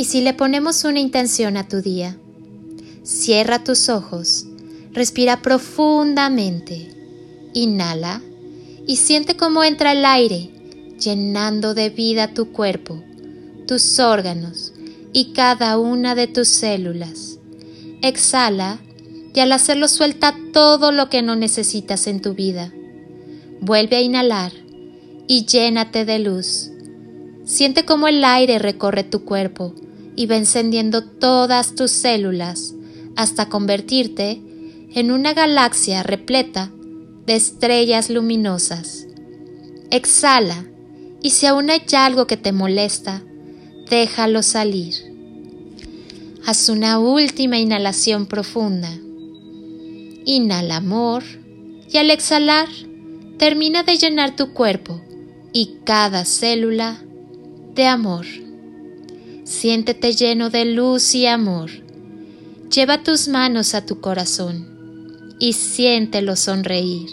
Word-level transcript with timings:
¿Y 0.00 0.04
si 0.04 0.22
le 0.22 0.32
ponemos 0.32 0.84
una 0.84 0.98
intención 0.98 1.58
a 1.58 1.68
tu 1.68 1.82
día? 1.82 2.16
Cierra 3.02 3.62
tus 3.62 3.90
ojos, 3.90 4.46
respira 4.92 5.42
profundamente, 5.42 6.88
inhala 7.52 8.22
y 8.86 8.96
siente 8.96 9.36
cómo 9.36 9.62
entra 9.62 9.92
el 9.92 10.06
aire 10.06 10.48
llenando 10.98 11.74
de 11.74 11.90
vida 11.90 12.32
tu 12.32 12.50
cuerpo, 12.50 13.04
tus 13.66 13.98
órganos 13.98 14.72
y 15.12 15.34
cada 15.34 15.78
una 15.78 16.14
de 16.14 16.28
tus 16.28 16.48
células. 16.48 17.38
Exhala 18.00 18.80
y 19.34 19.40
al 19.40 19.52
hacerlo 19.52 19.86
suelta 19.86 20.34
todo 20.54 20.92
lo 20.92 21.10
que 21.10 21.20
no 21.20 21.36
necesitas 21.36 22.06
en 22.06 22.22
tu 22.22 22.32
vida. 22.32 22.72
Vuelve 23.60 23.96
a 23.96 24.00
inhalar 24.00 24.52
y 25.28 25.44
llénate 25.44 26.06
de 26.06 26.20
luz. 26.20 26.70
Siente 27.44 27.84
cómo 27.84 28.08
el 28.08 28.24
aire 28.24 28.58
recorre 28.58 29.04
tu 29.04 29.26
cuerpo 29.26 29.74
y 30.20 30.26
va 30.26 30.36
encendiendo 30.36 31.02
todas 31.02 31.74
tus 31.74 31.90
células 31.90 32.74
hasta 33.16 33.48
convertirte 33.48 34.38
en 34.92 35.12
una 35.12 35.32
galaxia 35.32 36.02
repleta 36.02 36.70
de 37.24 37.36
estrellas 37.36 38.10
luminosas. 38.10 39.06
Exhala 39.90 40.66
y 41.22 41.30
si 41.30 41.46
aún 41.46 41.70
hay 41.70 41.80
algo 41.96 42.26
que 42.26 42.36
te 42.36 42.52
molesta, 42.52 43.22
déjalo 43.88 44.42
salir. 44.42 44.94
Haz 46.44 46.68
una 46.68 46.98
última 46.98 47.58
inhalación 47.58 48.26
profunda. 48.26 48.90
Inhala 50.26 50.76
amor 50.76 51.22
y 51.90 51.96
al 51.96 52.10
exhalar 52.10 52.68
termina 53.38 53.84
de 53.84 53.96
llenar 53.96 54.36
tu 54.36 54.52
cuerpo 54.52 55.00
y 55.54 55.78
cada 55.84 56.26
célula 56.26 57.02
de 57.74 57.86
amor. 57.86 58.26
Siéntete 59.50 60.12
lleno 60.12 60.48
de 60.48 60.64
luz 60.64 61.12
y 61.12 61.26
amor. 61.26 61.70
Lleva 62.72 63.02
tus 63.02 63.26
manos 63.26 63.74
a 63.74 63.84
tu 63.84 64.00
corazón 64.00 65.34
y 65.40 65.54
siéntelo 65.54 66.36
sonreír. 66.36 67.10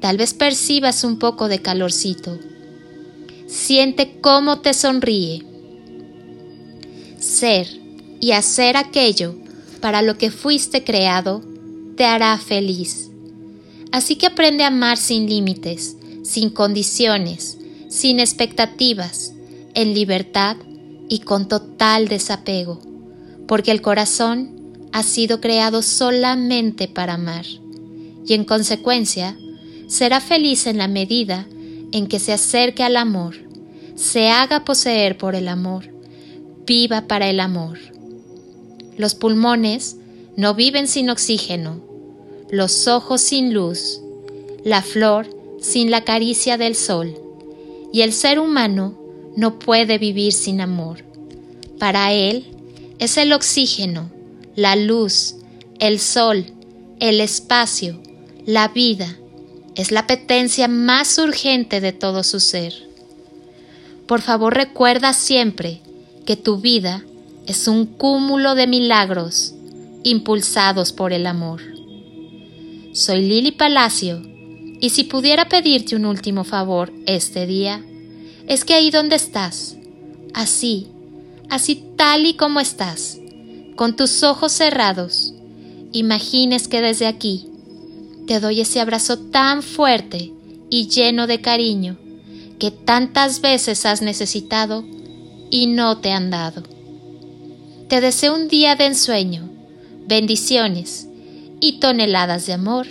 Tal 0.00 0.18
vez 0.18 0.34
percibas 0.34 1.02
un 1.02 1.18
poco 1.18 1.48
de 1.48 1.60
calorcito. 1.60 2.38
Siente 3.48 4.20
cómo 4.20 4.60
te 4.60 4.72
sonríe. 4.72 5.44
Ser 7.18 7.66
y 8.20 8.30
hacer 8.30 8.76
aquello 8.76 9.34
para 9.80 10.00
lo 10.00 10.16
que 10.18 10.30
fuiste 10.30 10.84
creado 10.84 11.42
te 11.96 12.04
hará 12.04 12.38
feliz. 12.38 13.10
Así 13.90 14.14
que 14.14 14.26
aprende 14.26 14.62
a 14.62 14.68
amar 14.68 14.96
sin 14.96 15.28
límites, 15.28 15.96
sin 16.22 16.50
condiciones, 16.50 17.58
sin 17.88 18.20
expectativas, 18.20 19.34
en 19.74 19.92
libertad 19.92 20.56
y 21.12 21.18
con 21.18 21.46
total 21.46 22.08
desapego, 22.08 22.80
porque 23.46 23.70
el 23.70 23.82
corazón 23.82 24.88
ha 24.92 25.02
sido 25.02 25.42
creado 25.42 25.82
solamente 25.82 26.88
para 26.88 27.14
amar, 27.14 27.44
y 28.26 28.32
en 28.32 28.46
consecuencia 28.46 29.36
será 29.88 30.22
feliz 30.22 30.66
en 30.66 30.78
la 30.78 30.88
medida 30.88 31.46
en 31.92 32.06
que 32.06 32.18
se 32.18 32.32
acerque 32.32 32.82
al 32.82 32.96
amor, 32.96 33.34
se 33.94 34.30
haga 34.30 34.64
poseer 34.64 35.18
por 35.18 35.34
el 35.34 35.48
amor, 35.48 35.92
viva 36.64 37.02
para 37.02 37.28
el 37.28 37.40
amor. 37.40 37.78
Los 38.96 39.14
pulmones 39.14 39.98
no 40.38 40.54
viven 40.54 40.88
sin 40.88 41.10
oxígeno, 41.10 41.82
los 42.50 42.88
ojos 42.88 43.20
sin 43.20 43.52
luz, 43.52 44.00
la 44.64 44.80
flor 44.80 45.28
sin 45.60 45.90
la 45.90 46.04
caricia 46.04 46.56
del 46.56 46.74
sol, 46.74 47.14
y 47.92 48.00
el 48.00 48.14
ser 48.14 48.38
humano 48.38 49.01
no 49.36 49.58
puede 49.58 49.98
vivir 49.98 50.32
sin 50.32 50.60
amor. 50.60 51.04
Para 51.78 52.12
él 52.12 52.46
es 52.98 53.16
el 53.16 53.32
oxígeno, 53.32 54.10
la 54.54 54.76
luz, 54.76 55.36
el 55.78 55.98
sol, 55.98 56.46
el 57.00 57.20
espacio, 57.20 58.00
la 58.46 58.68
vida, 58.68 59.16
es 59.74 59.90
la 59.90 60.00
apetencia 60.00 60.68
más 60.68 61.18
urgente 61.18 61.80
de 61.80 61.92
todo 61.92 62.22
su 62.22 62.40
ser. 62.40 62.74
Por 64.06 64.20
favor 64.20 64.54
recuerda 64.54 65.12
siempre 65.12 65.80
que 66.26 66.36
tu 66.36 66.58
vida 66.58 67.04
es 67.46 67.66
un 67.66 67.86
cúmulo 67.86 68.54
de 68.54 68.66
milagros 68.66 69.54
impulsados 70.04 70.92
por 70.92 71.12
el 71.12 71.26
amor. 71.26 71.62
Soy 72.92 73.22
Lili 73.22 73.52
Palacio 73.52 74.22
y 74.80 74.90
si 74.90 75.04
pudiera 75.04 75.48
pedirte 75.48 75.96
un 75.96 76.04
último 76.04 76.44
favor 76.44 76.92
este 77.06 77.46
día, 77.46 77.82
es 78.46 78.64
que 78.64 78.74
ahí 78.74 78.90
donde 78.90 79.16
estás, 79.16 79.76
así, 80.34 80.88
así 81.48 81.84
tal 81.96 82.26
y 82.26 82.34
como 82.34 82.60
estás, 82.60 83.18
con 83.76 83.96
tus 83.96 84.22
ojos 84.22 84.52
cerrados, 84.52 85.34
imagines 85.92 86.68
que 86.68 86.80
desde 86.80 87.06
aquí 87.06 87.48
te 88.26 88.40
doy 88.40 88.60
ese 88.60 88.80
abrazo 88.80 89.18
tan 89.18 89.62
fuerte 89.62 90.32
y 90.70 90.88
lleno 90.88 91.26
de 91.26 91.40
cariño 91.40 91.96
que 92.58 92.70
tantas 92.70 93.40
veces 93.40 93.84
has 93.86 94.02
necesitado 94.02 94.84
y 95.50 95.66
no 95.66 95.98
te 95.98 96.12
han 96.12 96.30
dado. 96.30 96.62
Te 97.88 98.00
deseo 98.00 98.34
un 98.34 98.48
día 98.48 98.76
de 98.76 98.86
ensueño, 98.86 99.50
bendiciones 100.06 101.08
y 101.60 101.80
toneladas 101.80 102.46
de 102.46 102.54
amor 102.54 102.86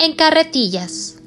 en 0.00 0.14
carretillas. 0.14 1.19